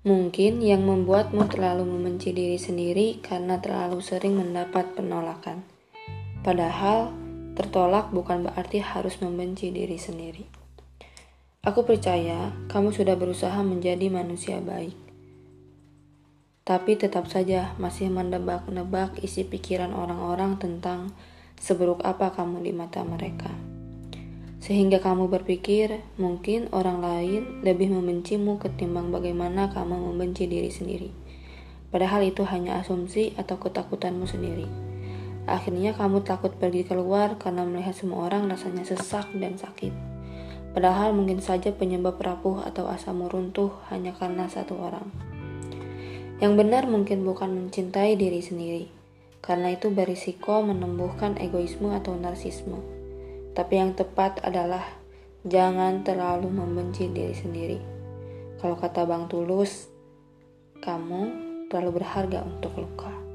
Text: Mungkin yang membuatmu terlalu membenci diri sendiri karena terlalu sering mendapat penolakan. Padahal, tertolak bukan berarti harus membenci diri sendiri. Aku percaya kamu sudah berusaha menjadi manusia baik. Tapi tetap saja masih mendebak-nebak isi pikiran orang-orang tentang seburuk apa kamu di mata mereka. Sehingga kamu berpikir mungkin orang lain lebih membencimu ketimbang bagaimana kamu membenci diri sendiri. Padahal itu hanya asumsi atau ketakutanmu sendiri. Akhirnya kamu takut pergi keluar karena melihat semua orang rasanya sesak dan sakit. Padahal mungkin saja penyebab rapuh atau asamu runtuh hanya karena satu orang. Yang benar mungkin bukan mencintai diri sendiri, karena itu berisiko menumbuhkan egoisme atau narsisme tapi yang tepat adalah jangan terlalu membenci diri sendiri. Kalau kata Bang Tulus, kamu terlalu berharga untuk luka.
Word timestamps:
Mungkin 0.00 0.64
yang 0.64 0.88
membuatmu 0.88 1.44
terlalu 1.52 1.84
membenci 1.84 2.32
diri 2.32 2.56
sendiri 2.56 3.20
karena 3.20 3.60
terlalu 3.60 4.00
sering 4.00 4.40
mendapat 4.40 4.96
penolakan. 4.96 5.60
Padahal, 6.40 7.12
tertolak 7.52 8.08
bukan 8.08 8.48
berarti 8.48 8.80
harus 8.80 9.20
membenci 9.20 9.68
diri 9.68 10.00
sendiri. 10.00 10.48
Aku 11.60 11.84
percaya 11.84 12.56
kamu 12.72 12.96
sudah 12.96 13.12
berusaha 13.20 13.60
menjadi 13.60 14.08
manusia 14.08 14.64
baik. 14.64 14.96
Tapi 16.64 16.96
tetap 16.96 17.28
saja 17.28 17.76
masih 17.76 18.08
mendebak-nebak 18.08 19.20
isi 19.20 19.44
pikiran 19.44 19.92
orang-orang 19.92 20.56
tentang 20.56 21.12
seburuk 21.60 22.00
apa 22.08 22.32
kamu 22.32 22.64
di 22.64 22.72
mata 22.72 23.04
mereka. 23.04 23.69
Sehingga 24.70 25.02
kamu 25.02 25.26
berpikir 25.26 25.98
mungkin 26.14 26.70
orang 26.70 27.02
lain 27.02 27.58
lebih 27.66 27.90
membencimu 27.90 28.62
ketimbang 28.62 29.10
bagaimana 29.10 29.66
kamu 29.74 29.98
membenci 29.98 30.46
diri 30.46 30.70
sendiri. 30.70 31.10
Padahal 31.90 32.22
itu 32.22 32.46
hanya 32.46 32.78
asumsi 32.78 33.34
atau 33.34 33.58
ketakutanmu 33.58 34.30
sendiri. 34.30 34.70
Akhirnya 35.50 35.90
kamu 35.98 36.22
takut 36.22 36.54
pergi 36.54 36.86
keluar 36.86 37.34
karena 37.34 37.66
melihat 37.66 37.98
semua 37.98 38.30
orang 38.30 38.46
rasanya 38.46 38.86
sesak 38.86 39.26
dan 39.34 39.58
sakit. 39.58 39.90
Padahal 40.70 41.18
mungkin 41.18 41.42
saja 41.42 41.74
penyebab 41.74 42.22
rapuh 42.22 42.62
atau 42.62 42.86
asamu 42.86 43.26
runtuh 43.26 43.74
hanya 43.90 44.14
karena 44.14 44.46
satu 44.46 44.78
orang. 44.78 45.10
Yang 46.38 46.52
benar 46.54 46.86
mungkin 46.86 47.26
bukan 47.26 47.50
mencintai 47.58 48.14
diri 48.14 48.38
sendiri, 48.38 48.86
karena 49.42 49.74
itu 49.74 49.90
berisiko 49.90 50.62
menumbuhkan 50.62 51.42
egoisme 51.42 51.90
atau 51.90 52.14
narsisme 52.14 52.99
tapi 53.56 53.78
yang 53.78 53.96
tepat 53.96 54.42
adalah 54.42 54.82
jangan 55.46 56.04
terlalu 56.04 56.50
membenci 56.52 57.08
diri 57.10 57.34
sendiri. 57.34 57.78
Kalau 58.60 58.76
kata 58.76 59.08
Bang 59.08 59.26
Tulus, 59.26 59.88
kamu 60.84 61.20
terlalu 61.72 62.02
berharga 62.02 62.44
untuk 62.44 62.76
luka. 62.76 63.29